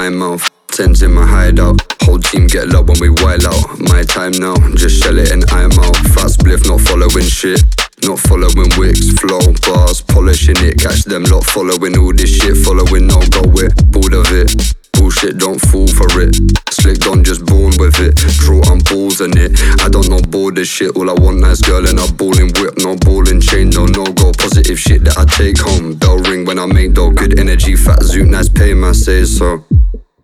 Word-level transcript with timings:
my 0.00 0.08
mouth. 0.08 0.48
Tens 0.68 1.02
in 1.02 1.12
my 1.12 1.26
hideout. 1.26 1.76
Whole 2.04 2.18
team 2.18 2.46
get 2.46 2.68
low 2.68 2.82
when 2.82 2.98
we 3.00 3.10
wild 3.10 3.44
out. 3.44 3.78
My 3.92 4.02
time 4.02 4.32
now, 4.32 4.56
just 4.74 5.02
shell 5.02 5.18
it 5.18 5.30
and 5.30 5.44
I'm 5.50 5.72
out. 5.78 5.96
Fast 6.14 6.40
spliff, 6.40 6.66
not 6.66 6.80
following 6.80 7.28
shit. 7.28 7.60
Not 8.02 8.18
following 8.18 8.72
wicks, 8.78 9.10
flow, 9.20 9.44
bars, 9.66 10.00
polishing 10.00 10.56
it. 10.64 10.80
Catch 10.80 11.04
them 11.04 11.24
lot 11.24 11.44
following 11.44 11.98
all 11.98 12.14
this 12.14 12.32
shit. 12.34 12.56
Following, 12.64 13.08
no 13.08 13.20
go 13.28 13.42
with, 13.52 13.76
bored 13.92 14.14
of 14.14 14.32
it. 14.32 14.74
Bullshit, 14.92 15.38
don't 15.38 15.60
fall 15.60 15.86
for 15.88 16.08
it. 16.20 16.36
Slick 16.72 17.06
on, 17.06 17.22
just 17.22 17.44
born 17.44 17.72
with 17.78 18.00
it. 18.00 18.16
Draw 18.40 18.60
on 18.72 18.80
balls 18.80 19.20
in 19.20 19.36
it. 19.36 19.52
I 19.80 19.88
don't 19.88 20.08
know 20.08 20.20
border 20.20 20.64
shit. 20.64 20.96
All 20.96 21.08
I 21.08 21.14
want, 21.14 21.40
nice 21.40 21.60
girl 21.60 21.86
and 21.86 21.98
a 21.98 22.06
balling 22.12 22.52
whip. 22.56 22.76
No 22.78 22.96
balling 22.96 23.40
chain, 23.40 23.70
no 23.70 23.86
no 23.86 24.04
go. 24.04 24.32
Positive 24.32 24.78
shit 24.78 25.04
that 25.04 25.16
I 25.16 25.24
take 25.24 25.58
home. 25.60 25.94
Bell 25.94 26.18
ring 26.28 26.44
when 26.44 26.58
I 26.58 26.66
make 26.66 26.94
dough. 26.94 27.12
Good 27.60 27.68
energy, 27.68 27.84
fat 27.84 28.00
zoot, 28.00 28.26
nice 28.26 28.48
pay, 28.48 28.72
my 28.72 28.92
say 28.92 29.24
so. 29.24 29.64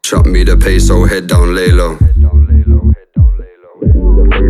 Chop 0.02 0.24
me 0.24 0.42
the 0.42 0.56
peso, 0.56 1.04
head 1.04 1.26
down, 1.26 1.54
lay 1.54 1.70
low. 1.70 1.98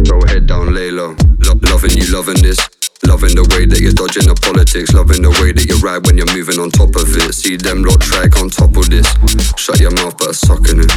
So 0.04 0.20
head 0.28 0.46
down, 0.46 0.72
lay 0.72 0.90
low. 0.92 1.16
Lo- 1.40 1.60
loving 1.66 1.96
you, 1.96 2.06
loving 2.12 2.40
this. 2.42 2.58
Loving 3.04 3.34
the 3.34 3.42
way 3.50 3.66
that 3.66 3.80
you're 3.80 3.92
dodging 3.92 4.28
the 4.28 4.34
politics. 4.38 4.92
Loving 4.92 5.22
the 5.22 5.30
way 5.42 5.50
that 5.52 5.66
you 5.66 5.76
ride 5.82 6.06
when 6.06 6.16
you're 6.16 6.32
moving 6.32 6.60
on 6.60 6.70
top 6.70 6.94
of 6.94 7.10
it. 7.10 7.34
See 7.34 7.56
them 7.56 7.82
lot 7.82 8.00
track 8.00 8.38
on 8.38 8.50
top 8.50 8.76
of 8.76 8.88
this. 8.88 9.06
Shut 9.58 9.80
your 9.80 9.90
mouth, 9.90 10.16
but 10.18 10.36
sucking 10.36 10.78
it. 10.78 10.92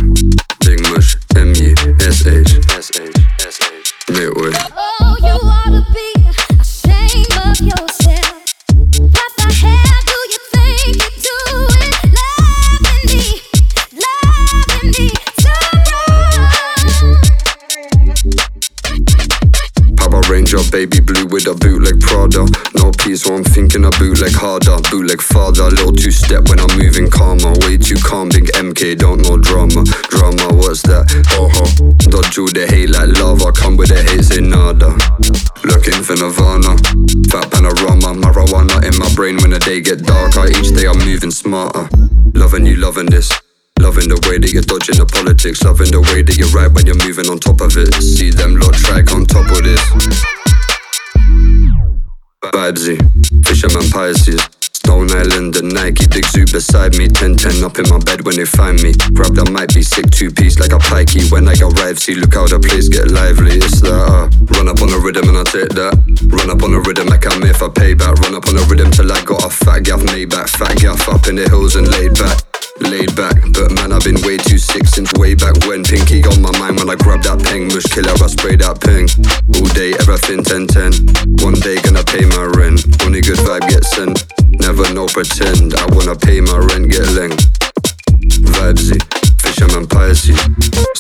Big 0.62 0.82
mush, 0.94 1.18
M 1.36 1.56
U 1.58 1.74
S 2.06 2.28
H 2.28 2.54
S 2.78 2.92
H 3.02 3.18
S 3.42 3.58
H. 3.66 3.94
Mate, 4.14 4.36
way. 4.38 4.54
Oh, 4.78 5.18
you 5.26 5.49
with 21.30 21.48
a 21.48 21.56
bootleg 21.56 22.00
Prada. 22.02 22.46
No 22.76 22.92
peace, 22.92 23.24
so 23.24 23.36
I'm 23.36 23.44
thinking 23.44 23.86
a 23.86 23.92
bootleg 23.92 24.34
harder. 24.34 24.78
Bootleg 24.90 25.22
father, 25.22 25.70
little 25.70 25.94
two 25.94 26.12
step 26.12 26.50
when 26.50 26.60
I'm 26.60 26.72
moving 26.78 27.10
calmer. 27.10 27.54
Way 27.66 27.78
too 27.78 27.98
calm, 28.02 28.30
big 28.30 28.50
MK, 28.58 28.98
don't 28.98 29.22
know 29.22 29.38
drama. 29.38 29.84
Drama, 30.10 30.54
what's 30.58 30.82
that? 30.84 31.06
Uh 31.38 31.50
huh. 31.50 31.70
Dodge 32.10 32.38
all 32.38 32.50
the 32.50 32.66
hate 32.68 32.90
like 32.90 33.10
lava. 33.22 33.52
Come 33.52 33.78
with 33.78 33.90
the 33.90 34.02
hate, 34.02 34.26
say 34.26 34.42
nada. 34.42 34.98
Looking 35.66 36.02
for 36.02 36.18
Nirvana. 36.18 36.76
Fat 37.30 37.48
panorama, 37.52 38.18
marijuana 38.18 38.82
in 38.84 38.98
my 38.98 39.10
brain 39.16 39.38
when 39.42 39.52
the 39.52 39.60
day 39.60 39.82
get 39.82 40.04
darker. 40.04 40.50
Each 40.50 40.74
day 40.74 40.88
I'm 40.88 41.00
moving 41.00 41.32
smarter. 41.32 41.90
Loving 42.34 42.66
you, 42.66 42.78
loving 42.78 43.08
this. 43.08 43.32
Loving 43.80 44.10
the 44.10 44.20
way 44.28 44.38
that 44.40 44.52
you're 44.52 44.66
dodging 44.66 44.98
the 44.98 45.06
politics. 45.06 45.64
Loving 45.64 45.92
the 45.92 46.02
way 46.12 46.22
that 46.22 46.36
you're 46.36 46.52
right 46.52 46.72
when 46.72 46.86
you're 46.86 47.00
moving 47.00 47.30
on 47.30 47.40
top 47.40 47.62
of 47.62 47.78
it. 47.78 47.94
See 48.02 48.30
them 48.30 48.58
lot 48.58 48.74
track 48.74 49.14
on 49.14 49.26
top 49.26 49.48
of 49.52 49.64
this. 49.64 50.49
Vibesy, 52.42 52.96
Fisherman 53.46 53.90
Pisces. 53.92 54.42
Stone 54.62 55.12
Island 55.12 55.58
and 55.58 55.74
Nike, 55.74 56.08
big 56.08 56.26
suit 56.26 56.52
beside 56.54 56.96
me. 56.98 57.08
10-10 57.08 57.64
up 57.64 57.78
in 57.78 57.90
my 57.90 58.00
bed 58.00 58.26
when 58.26 58.38
they 58.38 58.46
find 58.46 58.82
me. 58.82 58.94
Grab 59.14 59.36
that 59.36 59.52
might 59.52 59.74
be 59.74 59.84
sick 59.84 60.10
two 60.10 60.32
piece 60.32 60.58
like 60.58 60.72
a 60.72 60.80
pikey. 60.80 61.30
When 61.32 61.48
I 61.48 61.54
arrive, 61.60 62.00
see 62.00 62.16
look 62.16 62.34
how 62.34 62.48
the 62.48 62.60
place 62.60 62.88
get 62.88 63.12
lively. 63.12 63.60
It's 63.60 63.82
that 63.82 63.92
uh, 63.92 64.32
run 64.56 64.70
up 64.70 64.82
on 64.82 64.90
the 64.90 65.00
rhythm 65.00 65.28
and 65.28 65.38
I 65.38 65.44
take 65.44 65.70
that. 65.76 66.00
Run 66.32 66.50
up 66.50 66.64
on 66.64 66.72
the 66.72 66.80
rhythm 66.80 67.08
like 67.08 67.28
I'm 67.28 67.42
here 67.42 67.54
for 67.54 67.70
payback. 67.70 68.16
Run 68.24 68.36
up 68.36 68.48
on 68.48 68.56
the 68.56 68.66
rhythm 68.72 68.90
till 68.90 69.12
I 69.12 69.22
got 69.26 69.44
a 69.44 69.50
fat 69.50 69.84
gaff 69.84 70.02
made 70.06 70.30
back. 70.30 70.48
Fat 70.48 70.78
gaff 70.80 71.10
up 71.10 71.28
in 71.28 71.36
the 71.36 71.48
hills 71.50 71.76
and 71.76 71.88
laid 71.92 72.16
back. 72.16 72.49
Laid 72.82 73.14
back, 73.16 73.36
but 73.52 73.72
man, 73.72 73.92
I've 73.92 74.04
been 74.04 74.22
way 74.22 74.38
too 74.38 74.58
sick 74.58 74.88
since 74.88 75.12
way 75.14 75.36
back 75.36 75.54
when. 75.68 75.84
Pinky 75.84 76.24
on 76.24 76.42
my 76.42 76.52
mind 76.58 76.80
when 76.80 76.90
I 76.90 76.96
grab 76.96 77.22
that 77.24 77.44
ping. 77.44 77.68
Mushkilla, 77.70 78.16
I 78.16 78.28
spray 78.28 78.56
that 78.56 78.80
ping. 78.80 79.12
All 79.60 79.68
day, 79.76 79.92
everything 80.00 80.44
10 80.44 80.68
10. 80.68 81.44
One 81.44 81.60
day, 81.60 81.76
gonna 81.84 82.04
pay 82.04 82.24
my 82.24 82.48
rent. 82.56 82.80
Only 83.04 83.20
good 83.20 83.38
vibe 83.44 83.68
gets 83.68 83.92
sent. 83.92 84.24
Never 84.64 84.88
no 84.94 85.08
pretend. 85.08 85.76
I 85.76 85.86
wanna 85.92 86.16
pay 86.16 86.40
my 86.40 86.58
rent, 86.58 86.90
get 86.90 87.08
length. 87.12 87.52
Vibesy, 88.56 89.00
Fisherman 89.42 89.86
Pisces. 89.86 90.40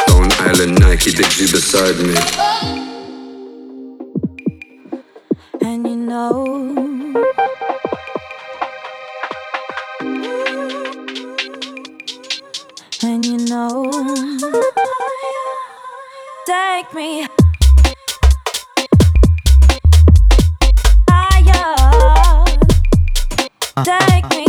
Stone 0.04 0.32
Island 0.44 0.80
Nike, 0.80 1.16
Big 1.16 1.32
beside 1.48 1.96
me. 2.04 2.16
And 5.62 5.88
you 5.88 5.96
know. 5.96 7.69
Know. 13.50 13.84
Take 16.46 16.94
me 16.94 17.28
higher. 21.10 21.76
Ah, 21.76 22.46
ah, 23.78 23.84
Take 23.84 24.26
ah. 24.26 24.30
me 24.30 24.49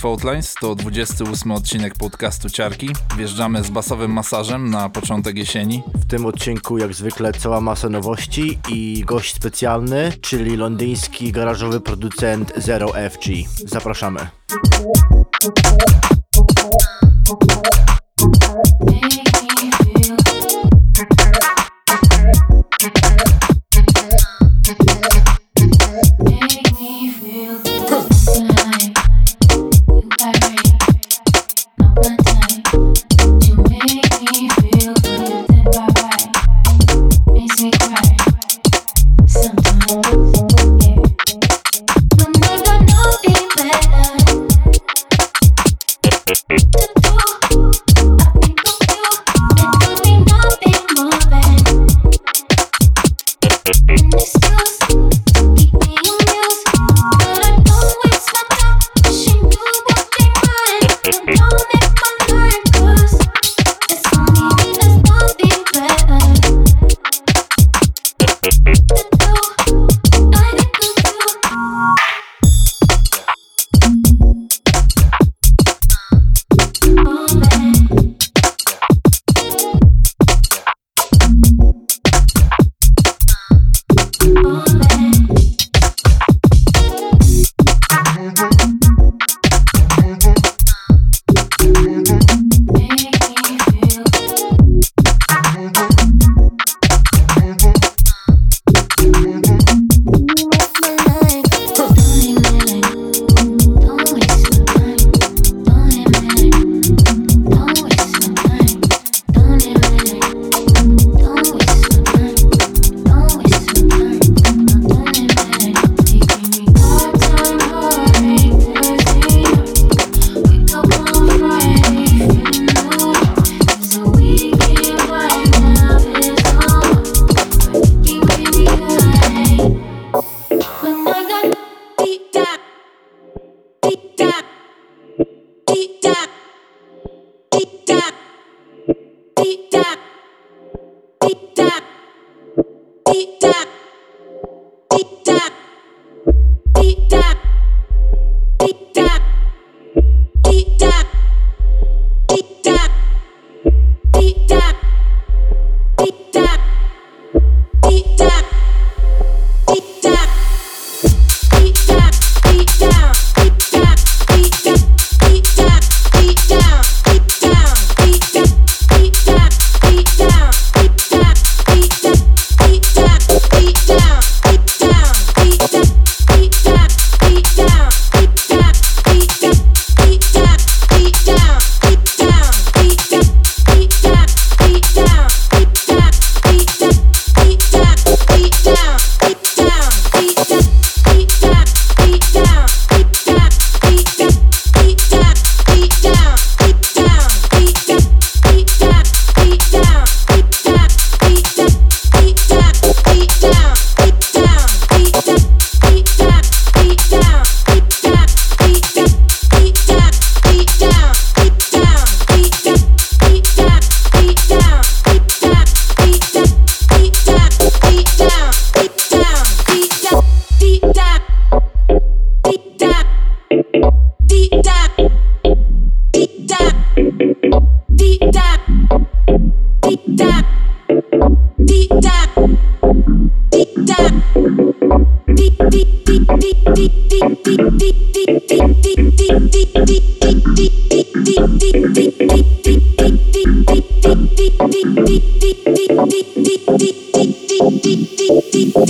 Faultlines, 0.00 0.54
to 0.60 0.74
28 0.74 1.52
odcinek 1.52 1.94
podcastu 1.94 2.50
Ciarki. 2.50 2.88
Wjeżdżamy 3.16 3.64
z 3.64 3.70
basowym 3.70 4.12
masażem 4.12 4.70
na 4.70 4.88
początek 4.88 5.36
jesieni. 5.36 5.82
W 5.94 6.06
tym 6.06 6.26
odcinku 6.26 6.78
jak 6.78 6.94
zwykle 6.94 7.32
cała 7.32 7.60
masa 7.60 7.88
nowości 7.88 8.58
i 8.68 9.02
gość 9.06 9.34
specjalny, 9.34 10.12
czyli 10.20 10.56
londyński 10.56 11.32
garażowy 11.32 11.80
producent 11.80 12.52
Zero 12.56 12.92
FG. 13.10 13.24
Zapraszamy. 13.66 14.39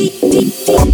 deep, 0.01 0.19
deep, 0.31 0.67
deep. 0.67 0.90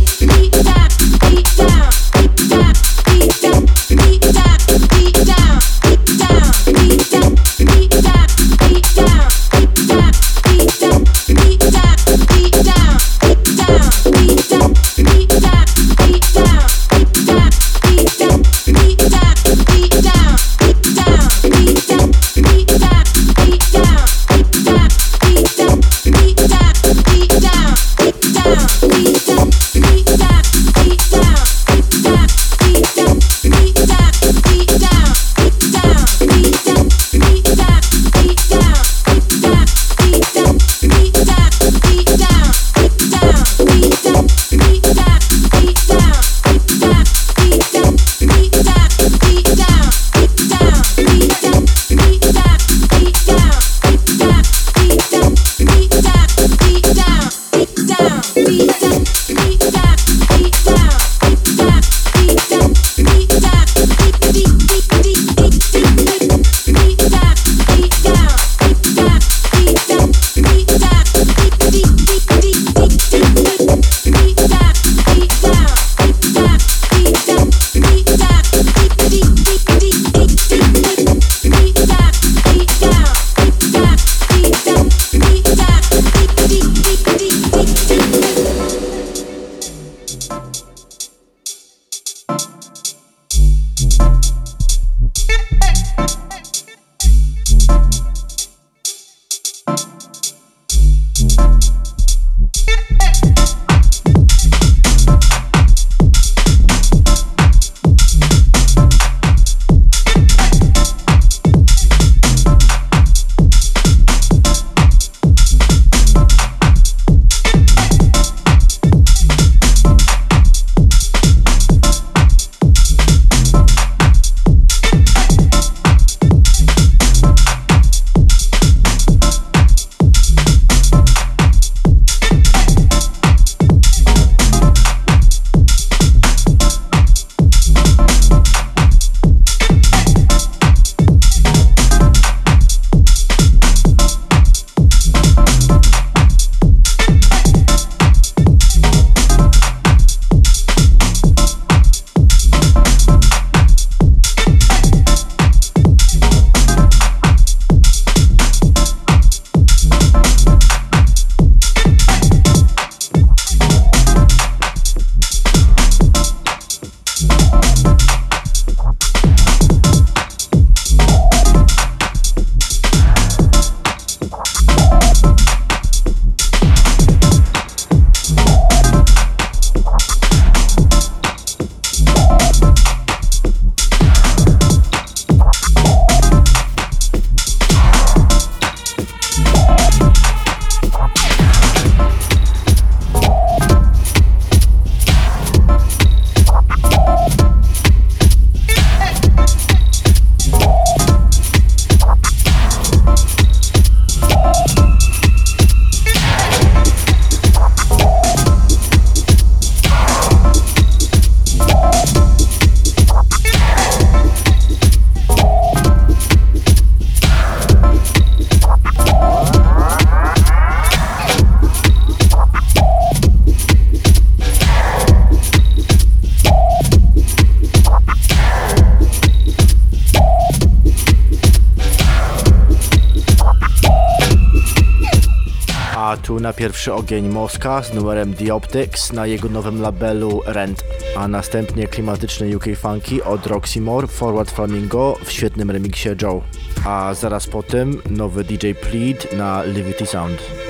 Na 236.47 236.53
pierwszy 236.53 236.93
ogień 236.93 237.29
Moska 237.29 237.83
z 237.83 237.95
numerem 237.95 238.35
The 238.35 238.55
Optics 238.55 239.13
na 239.13 239.27
jego 239.27 239.49
nowym 239.49 239.81
labelu 239.81 240.43
Rent, 240.47 240.85
a 241.17 241.29
następnie 241.29 241.89
klimatyczny 241.89 242.57
UK 242.57 242.65
Funky 242.77 243.25
od 243.25 243.47
Roxy 243.47 243.81
Moore, 243.81 244.07
Forward 244.07 244.51
Flamingo 244.51 245.19
w 245.25 245.33
świetnym 245.33 245.71
remiksie 245.71 246.09
Joe. 246.23 246.43
A 246.85 247.15
zaraz 247.15 247.47
po 247.47 247.63
tym 247.63 248.03
nowy 248.11 248.45
DJ 248.45 248.73
Plead 248.73 249.33
na 249.37 249.63
Livity 249.65 250.07
Sound. 250.07 250.66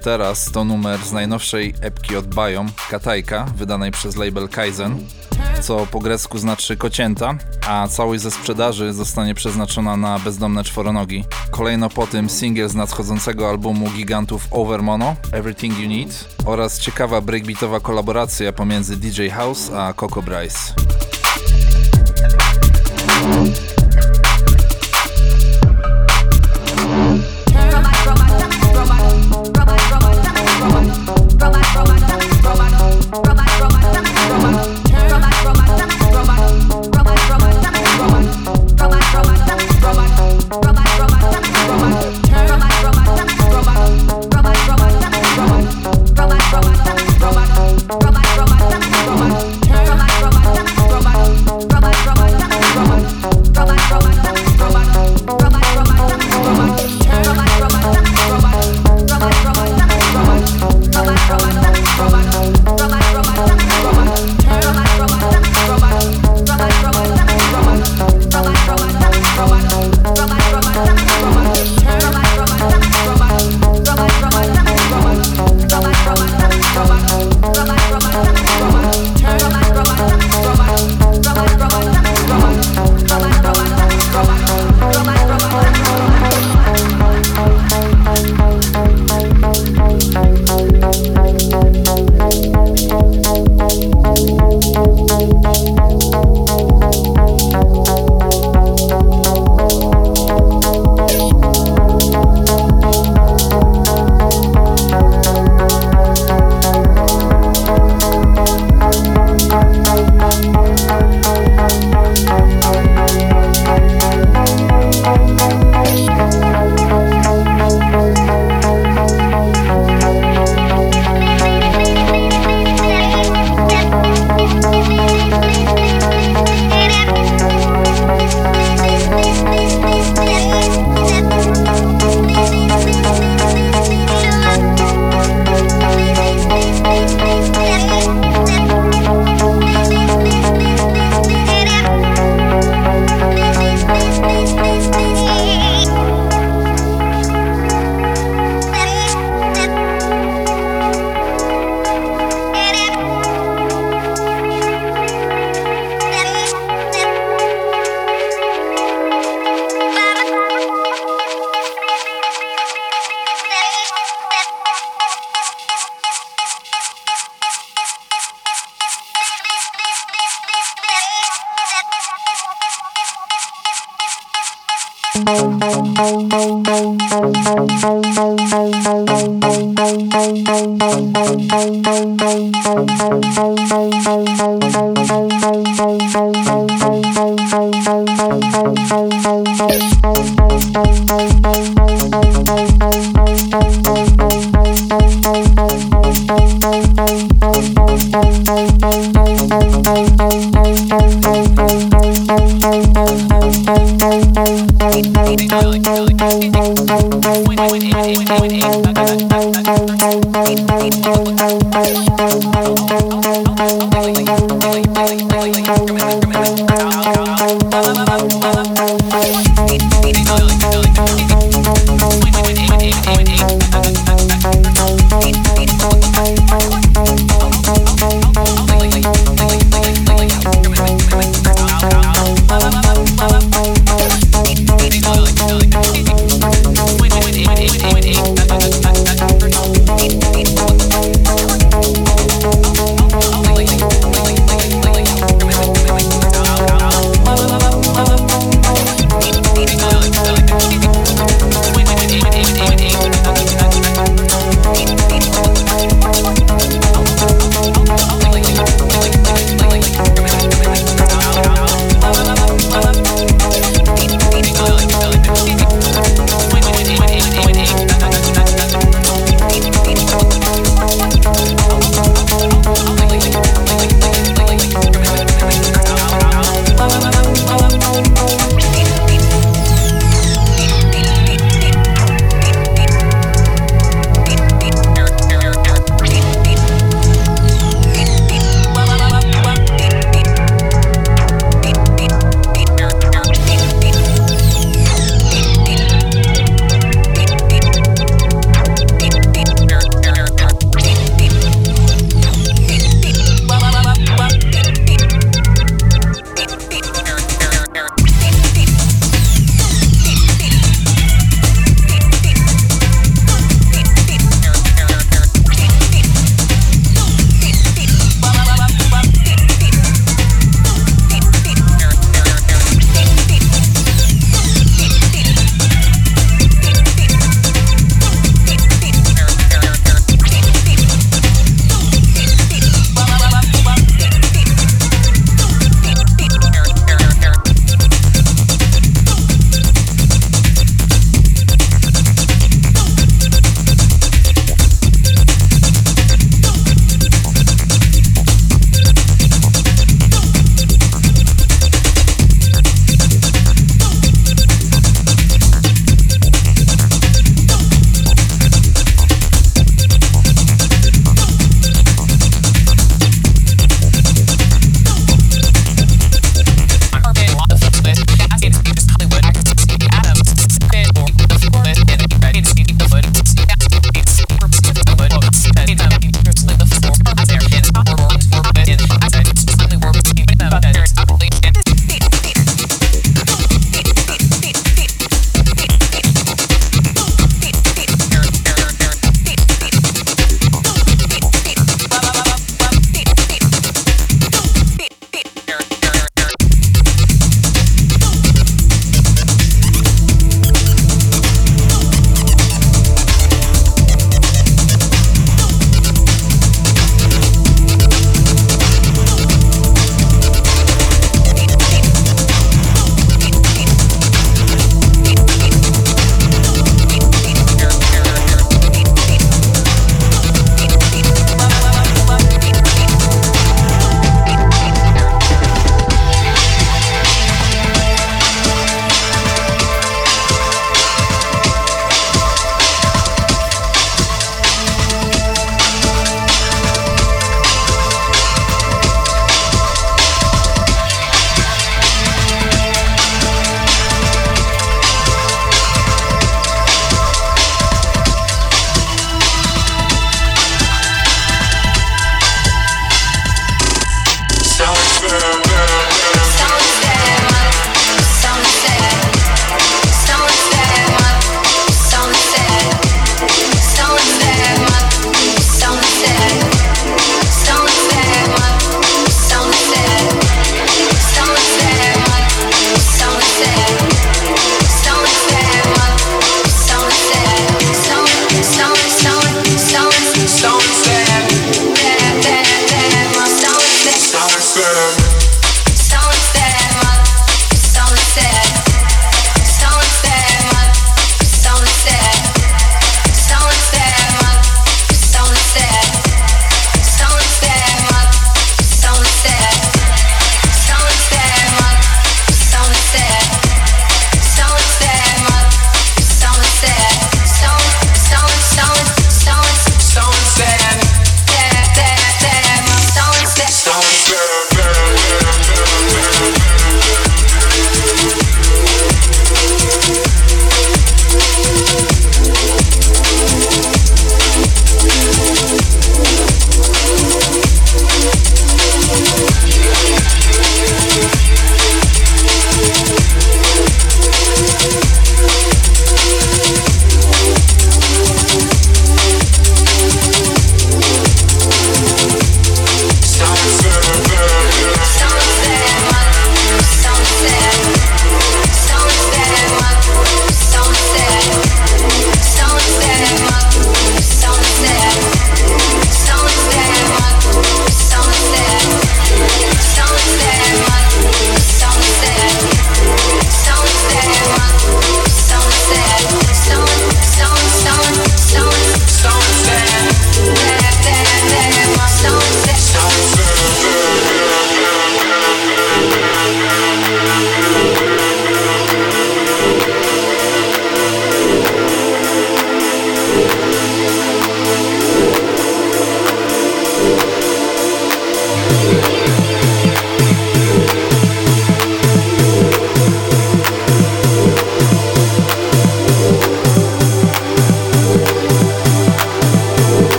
Teraz, 0.00 0.50
to 0.52 0.64
numer 0.64 1.00
z 1.04 1.12
najnowszej 1.12 1.74
epki 1.80 2.16
od 2.16 2.26
Biom, 2.26 2.68
Katajka, 2.90 3.46
wydanej 3.56 3.90
przez 3.90 4.16
label 4.16 4.48
Kaizen, 4.48 4.98
co 5.62 5.86
po 5.86 5.98
grecku 5.98 6.38
znaczy 6.38 6.76
kocięta, 6.76 7.34
a 7.68 7.88
całość 7.88 8.22
ze 8.22 8.30
sprzedaży 8.30 8.92
zostanie 8.92 9.34
przeznaczona 9.34 9.96
na 9.96 10.18
bezdomne 10.18 10.64
czworonogi. 10.64 11.24
Kolejno 11.50 11.90
po 11.90 12.06
tym 12.06 12.30
singiel 12.30 12.68
z 12.68 12.74
nadchodzącego 12.74 13.48
albumu 13.48 13.90
gigantów 13.90 14.46
Overmono, 14.50 15.16
Everything 15.32 15.78
You 15.78 15.88
Need, 15.88 16.28
oraz 16.44 16.80
ciekawa 16.80 17.20
breakbeatowa 17.20 17.80
kolaboracja 17.80 18.52
pomiędzy 18.52 18.96
DJ 18.96 19.28
House 19.28 19.70
a 19.74 19.92
Coco 19.92 20.22
Bryce. 20.22 20.69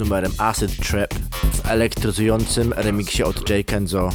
Numerem 0.00 0.32
Acid 0.38 0.76
Trip 0.76 1.14
w 1.52 1.70
elektryzującym 1.70 2.72
remiksie 2.76 3.22
od 3.22 3.50
J. 3.50 3.66
Kenzo. 3.66 4.10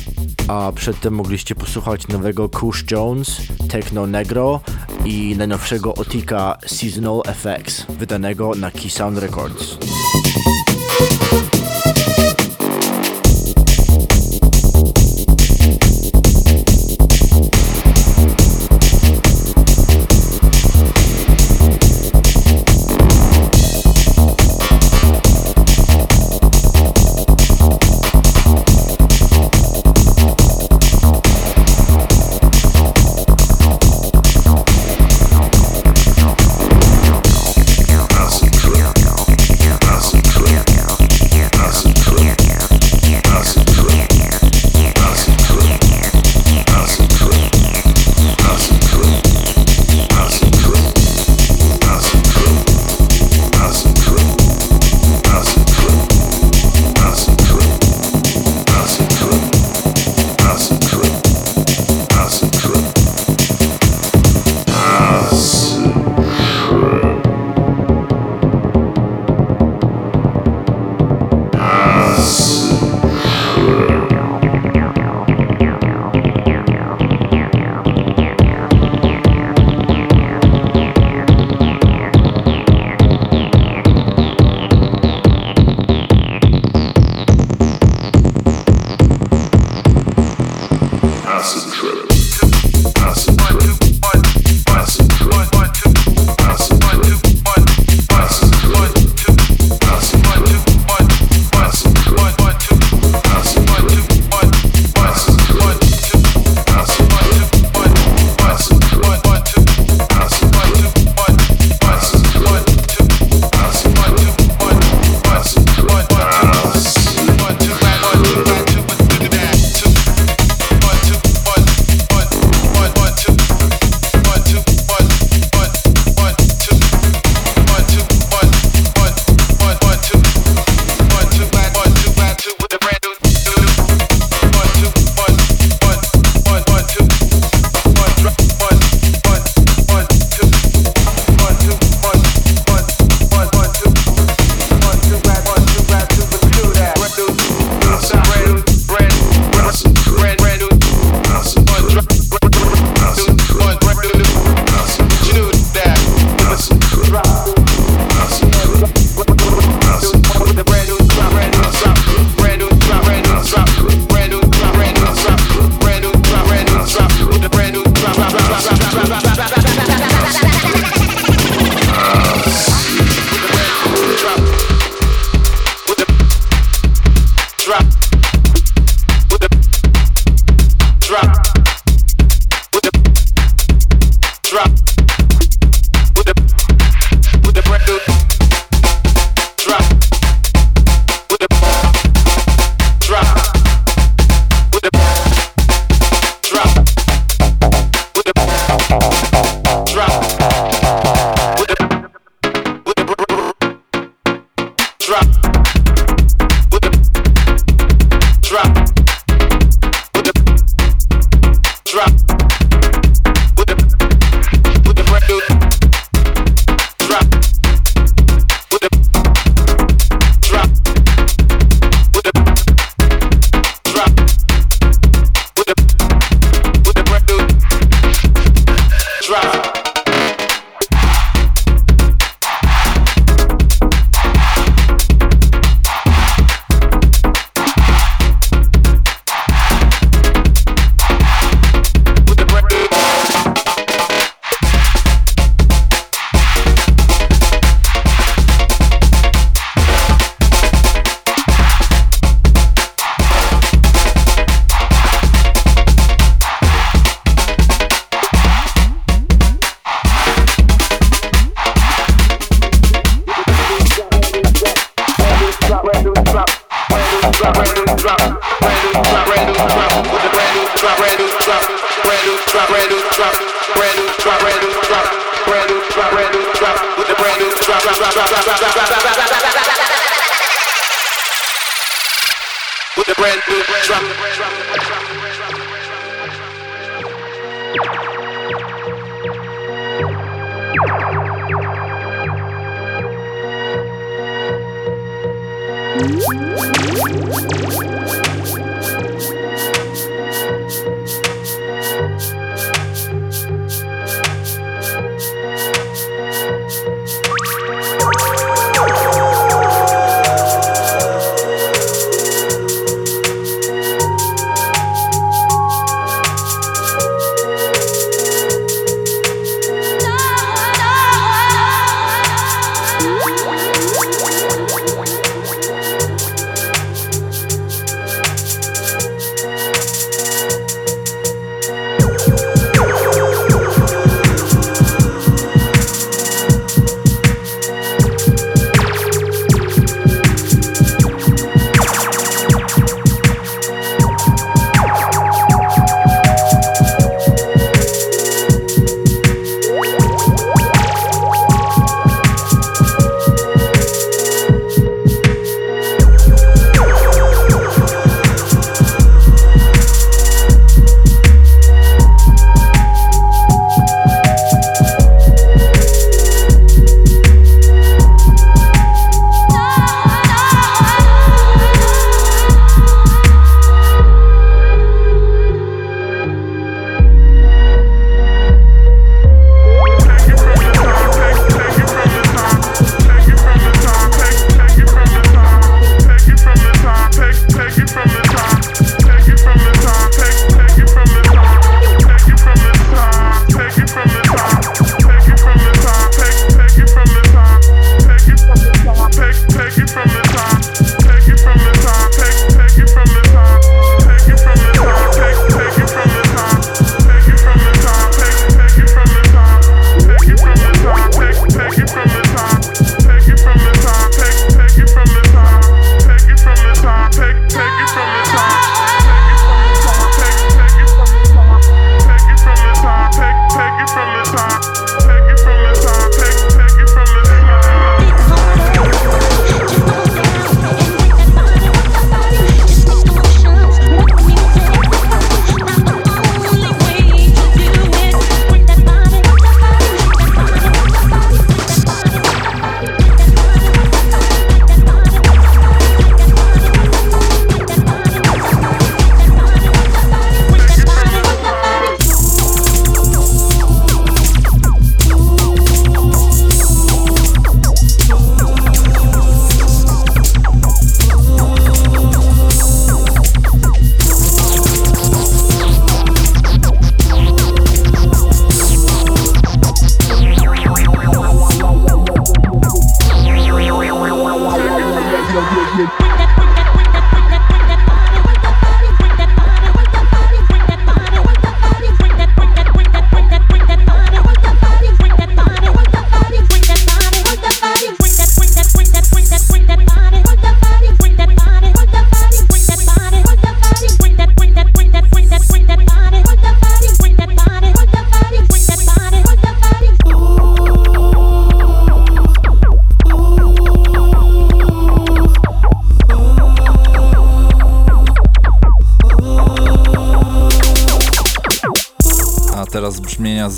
A 0.47 0.71
przedtem 0.75 1.13
mogliście 1.13 1.55
posłuchać 1.55 2.07
nowego 2.07 2.49
Kush 2.49 2.83
Jones, 2.91 3.41
Techno 3.69 4.07
Negro 4.07 4.61
i 5.05 5.36
najnowszego 5.38 5.95
Otika 5.95 6.57
Seasonal 6.65 7.21
Effects, 7.25 7.86
wydanego 7.89 8.51
na 8.55 8.71
Key 8.71 8.89
Sound 8.89 9.17
Records. 9.17 9.77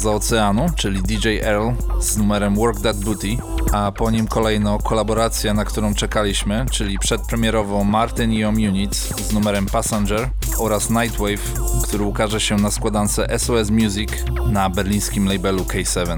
Z 0.08 0.10
oceanu, 0.10 0.66
czyli 0.76 1.02
DJ 1.02 1.28
Earl 1.28 1.70
z 2.00 2.18
numerem 2.18 2.56
Work 2.56 2.82
That 2.82 2.98
Booty, 2.98 3.38
a 3.72 3.92
po 3.92 4.12
nim 4.12 4.28
kolejno 4.28 4.80
kolaboracja, 4.80 5.54
na 5.54 5.66
którą 5.66 5.94
czekaliśmy, 5.94 6.66
czyli 6.72 7.00
przedpremierowo 7.00 7.84
Martin 7.84 8.34
i 8.34 8.46
Units 8.46 8.98
z 9.28 9.34
numerem 9.34 9.66
Passenger 9.66 10.30
oraz 10.58 10.90
Nightwave, 10.90 11.54
który 11.84 12.04
ukaże 12.04 12.40
się 12.40 12.56
na 12.56 12.72
składance 12.72 13.40
SOS 13.40 13.70
Music 13.70 14.10
na 14.52 14.70
berlińskim 14.70 15.28
labelu 15.28 15.64
K7. 15.64 16.18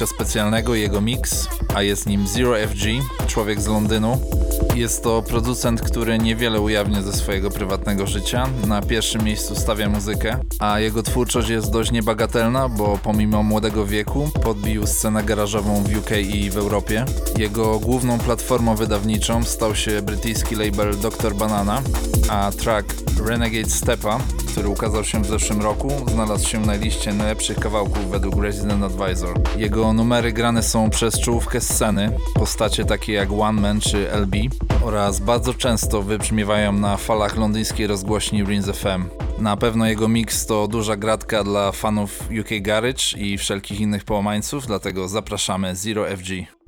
Gościa 0.00 0.14
specjalnego 0.14 0.74
i 0.74 0.80
jego 0.80 1.00
mix, 1.00 1.48
a 1.74 1.82
jest 1.82 2.06
nim 2.06 2.26
Zero 2.26 2.54
FG, 2.68 2.84
człowiek 3.26 3.60
z 3.60 3.66
Londynu. 3.66 4.20
Jest 4.74 5.02
to 5.02 5.22
producent, 5.22 5.82
który 5.82 6.18
niewiele 6.18 6.60
ujawnia 6.60 7.02
ze 7.02 7.12
swojego 7.12 7.50
prywatnego 7.50 8.06
życia. 8.06 8.46
Na 8.66 8.82
pierwszym 8.82 9.24
miejscu 9.24 9.54
stawia 9.54 9.88
muzykę, 9.88 10.38
a 10.58 10.80
jego 10.80 11.02
twórczość 11.02 11.48
jest 11.48 11.70
dość 11.70 11.92
niebagatelna, 11.92 12.68
bo 12.68 12.98
pomimo 13.02 13.42
młodego 13.42 13.86
wieku 13.86 14.30
podbił 14.42 14.86
scenę 14.86 15.22
garażową 15.22 15.82
w 15.82 15.98
UK 15.98 16.10
i 16.34 16.50
w 16.50 16.56
Europie. 16.56 17.04
Jego 17.38 17.78
główną 17.78 18.18
platformą 18.18 18.76
wydawniczą 18.76 19.44
stał 19.44 19.74
się 19.74 20.02
brytyjski 20.02 20.56
label 20.56 20.98
Dr. 20.98 21.34
Banana, 21.34 21.82
a 22.28 22.52
track 22.52 22.94
Renegade 23.26 23.70
Stepa, 23.70 24.20
który 24.52 24.68
ukazał 24.68 25.04
się 25.04 25.22
w 25.22 25.26
zeszłym 25.26 25.60
roku, 25.60 25.90
znalazł 26.06 26.48
się 26.48 26.60
na 26.60 26.74
liście 26.74 27.12
najlepszych 27.12 27.58
kawałków 27.58 28.10
według 28.10 28.42
Resident 28.42 28.84
Advisor. 28.84 29.40
Jego 29.56 29.92
numery 29.92 30.32
grane 30.32 30.62
są 30.62 30.90
przez 30.90 31.20
czołówkę 31.20 31.60
sceny, 31.60 32.12
postacie 32.34 32.84
takie 32.84 33.12
jak 33.12 33.32
One 33.32 33.60
Man 33.60 33.80
czy 33.80 34.10
LB 34.12 34.34
oraz 34.82 35.20
bardzo 35.20 35.54
często 35.54 36.02
wybrzmiewają 36.02 36.72
na 36.72 36.96
falach 36.96 37.36
londyńskiej 37.36 37.86
rozgłośni 37.86 38.44
Rins 38.44 38.66
FM. 38.66 39.04
Na 39.38 39.56
pewno 39.56 39.86
jego 39.86 40.08
mix 40.08 40.46
to 40.46 40.68
duża 40.68 40.96
gratka 40.96 41.44
dla 41.44 41.72
fanów 41.72 42.20
UK 42.40 42.48
Garage 42.60 43.04
i 43.16 43.38
wszelkich 43.38 43.80
innych 43.80 44.04
połamańców, 44.04 44.66
dlatego 44.66 45.08
zapraszamy 45.08 45.76
Zero 45.76 46.16
FG. 46.16 46.59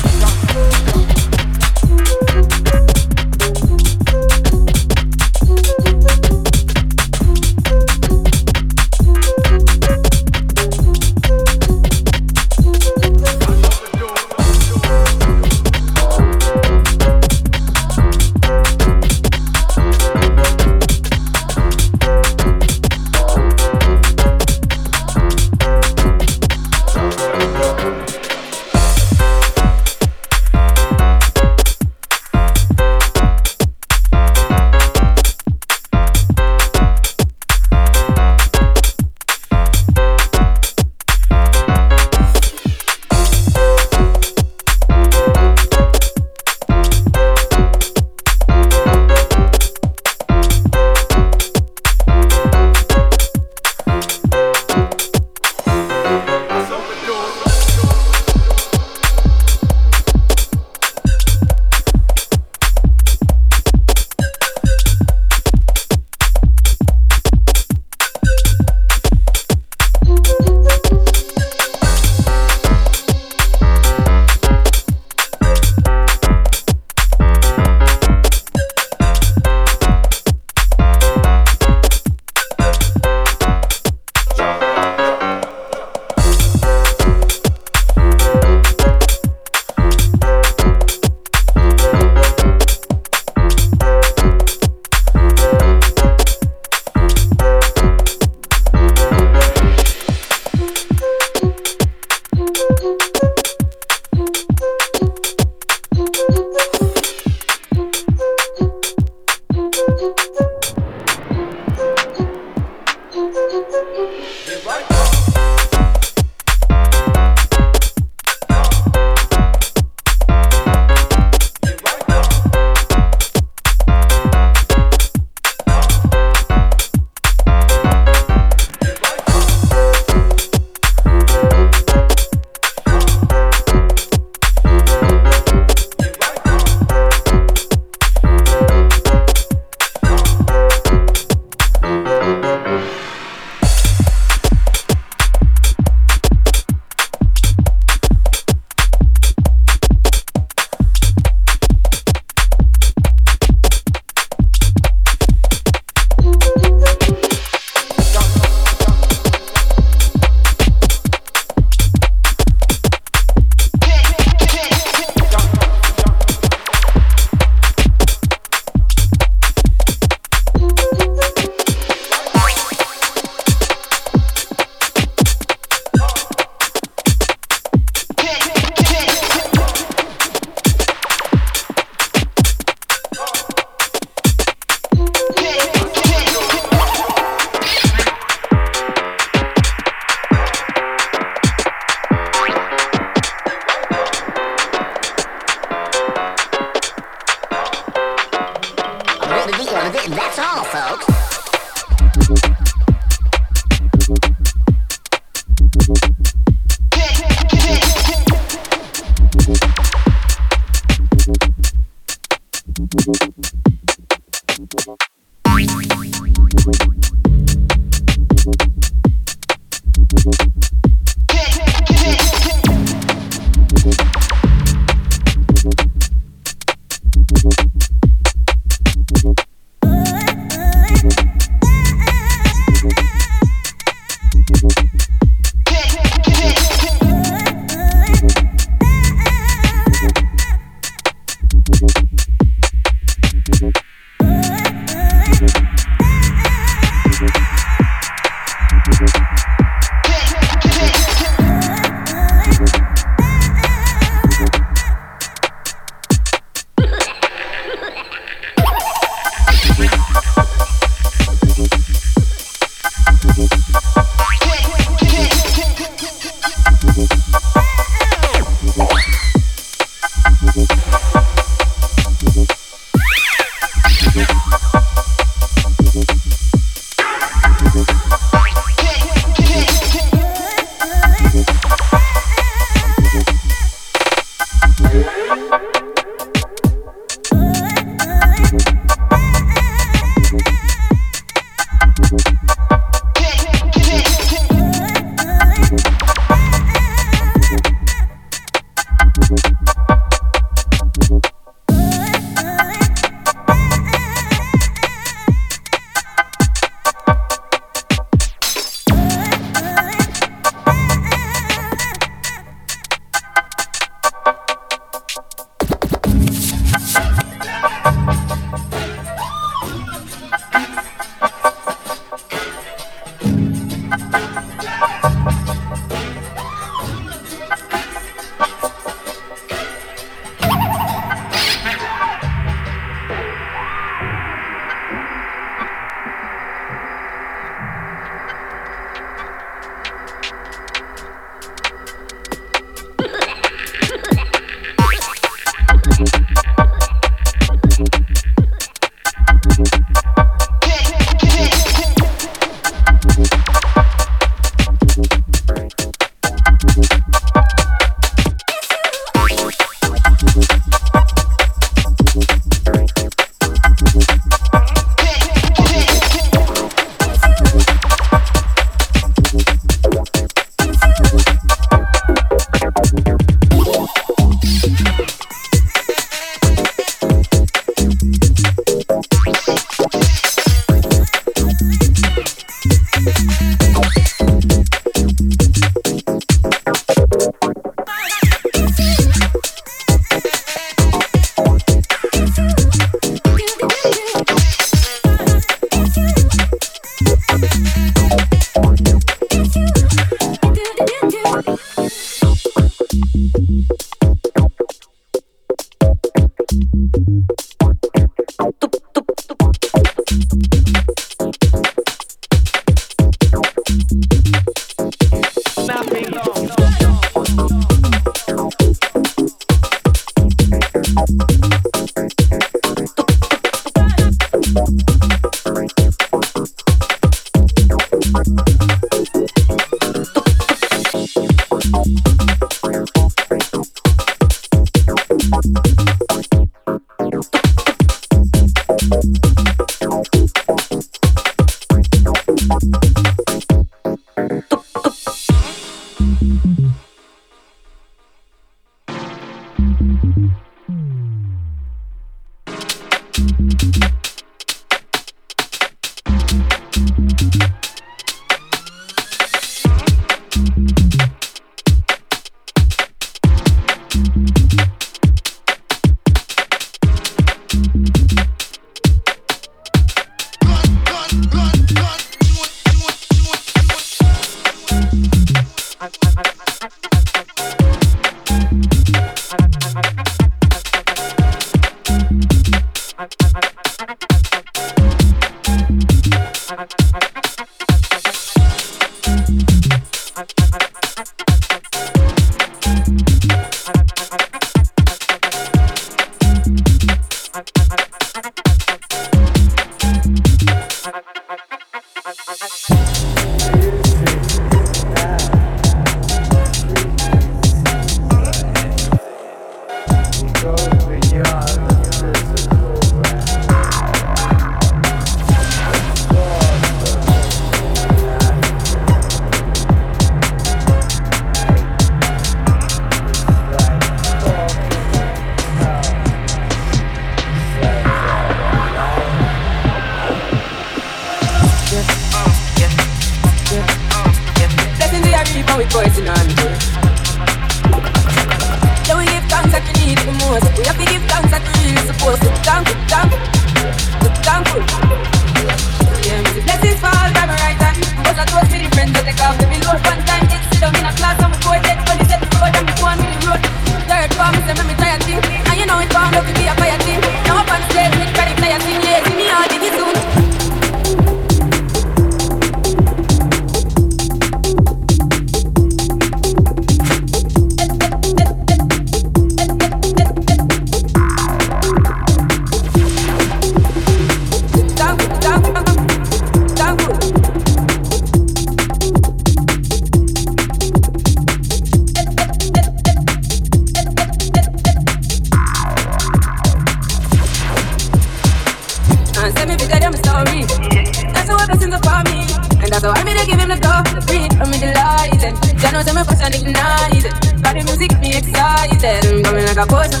like 599.54 599.66
a 599.66 599.72
potion. 599.72 600.00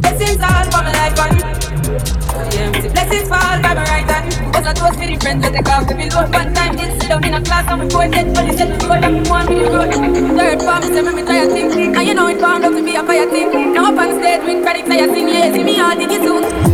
Blessings 0.00 0.42
all 0.42 0.64
for 0.70 0.82
my 0.82 0.92
life 0.92 1.18
and 1.18 2.54
empty 2.54 2.88
blessings 2.88 3.28
fall 3.28 3.58
by 3.62 3.74
my 3.74 3.84
right 3.84 4.10
hand. 4.10 4.54
Was 4.54 4.66
a 4.66 4.74
toast 4.74 4.98
for 4.98 5.06
the 5.06 5.16
friends 5.20 5.42
that 5.42 5.52
they 5.52 5.62
got 5.62 5.88
to 5.88 5.94
be 5.94 6.08
low. 6.10 6.26
One 6.28 6.54
time 6.54 6.76
did 6.76 7.00
sit 7.00 7.08
down 7.08 7.24
in 7.24 7.34
a 7.34 7.42
class 7.42 7.66
and 7.68 7.82
we 7.82 7.88
go 7.88 8.00
and 8.00 8.12
get 8.12 8.34
police 8.34 8.60
and 8.60 8.72
we 8.72 8.78
go 8.78 9.00
down 9.00 9.24
one 9.24 9.46
minute 9.48 9.72
road. 9.72 10.38
Third 10.38 10.62
form 10.62 10.82
is 10.82 10.96
every 10.96 11.22
try 11.22 11.36
a 11.36 11.46
thing, 11.48 11.96
And 11.96 12.06
you 12.06 12.14
know 12.14 12.28
it 12.28 12.40
bound 12.40 12.64
up 12.64 12.72
to 12.72 12.84
be 12.84 12.94
a 12.94 13.02
fire 13.02 13.28
thing. 13.30 13.72
Now 13.72 13.92
up 13.92 13.98
on 13.98 14.20
stage 14.20 14.42
with 14.44 14.62
credit, 14.62 14.88
I 14.88 15.06
sing 15.06 15.26
lazy. 15.26 15.64
Me 15.64 15.80
all 15.80 15.96
did 15.96 16.10
it. 16.10 16.73